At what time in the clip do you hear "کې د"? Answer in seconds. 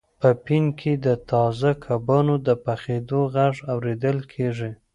0.79-1.07